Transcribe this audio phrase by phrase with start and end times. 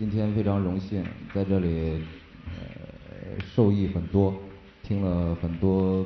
[0.00, 1.04] 今天非常荣幸
[1.34, 1.68] 在这里
[2.46, 4.34] 呃受益很多，
[4.82, 6.02] 听了很多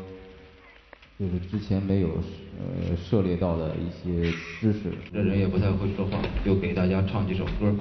[1.17, 4.91] 就是之前没有呃涉猎到的一些知识。
[5.13, 7.73] 这人也不太会说话，就给大家唱几首歌。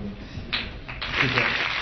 [1.19, 1.72] 谢谢。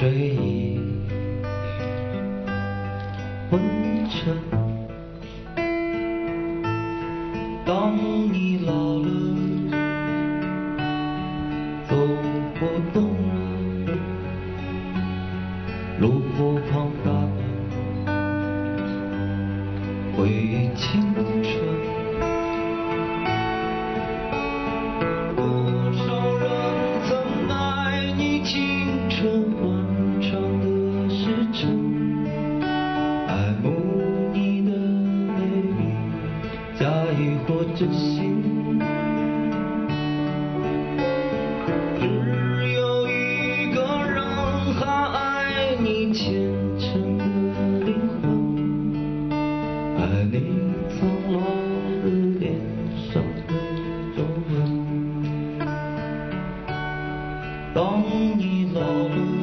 [0.00, 0.80] 睡意
[3.50, 3.60] 昏
[4.08, 4.34] 沉。
[7.66, 7.94] 当
[8.32, 9.06] 你老了，
[11.86, 11.94] 走
[12.58, 13.92] 不动了，
[16.00, 17.36] 路过庞大的。
[20.16, 20.70] 回
[37.76, 38.78] 真心。
[41.98, 42.02] 只
[42.72, 44.80] 有一个人还
[45.12, 46.32] 爱你虔
[46.78, 47.24] 诚的
[47.84, 47.88] 灵
[48.20, 49.30] 魂。
[49.96, 50.34] 爱你
[50.88, 50.98] 苍
[51.32, 51.38] 老
[52.02, 52.04] 的
[52.38, 52.42] 脸
[53.12, 53.52] 上的
[54.16, 54.18] 皱
[54.50, 54.50] 纹。
[57.72, 57.78] 当
[58.36, 59.39] 你老了，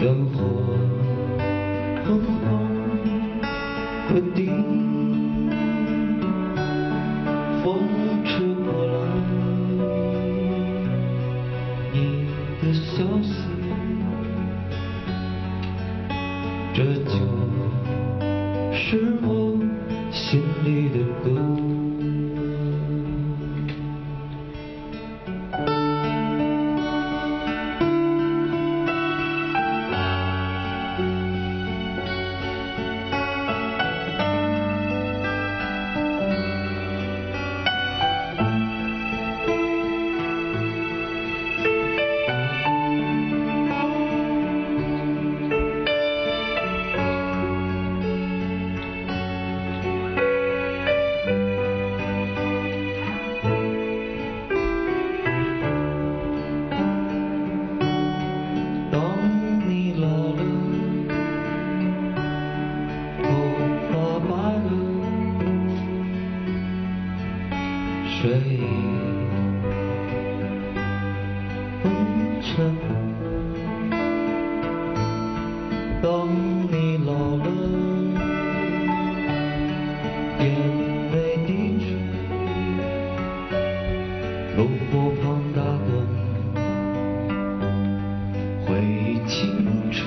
[0.00, 0.38] 灯火
[2.06, 2.38] 昏黄
[4.08, 4.46] 不定，
[7.64, 7.66] 风
[8.24, 8.92] 吹过来。
[11.92, 11.96] 你
[12.62, 13.32] 的消息，
[16.72, 17.18] 这就
[18.72, 19.26] 是我
[20.12, 21.67] 心里的歌。
[68.38, 68.56] 睡意
[71.82, 71.90] 昏
[72.40, 72.46] 沉。
[76.00, 76.28] 当
[76.70, 77.44] 你老了，
[80.38, 80.44] 眼
[81.10, 81.16] 泪
[81.46, 81.50] 滴
[81.80, 81.86] 垂，
[84.56, 84.58] 路
[84.92, 85.90] 过庞大的。
[88.66, 90.06] 回忆青春，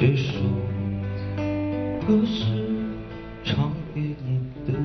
[0.00, 0.32] 这首
[2.06, 2.46] 歌是
[3.44, 4.79] 唱给你的。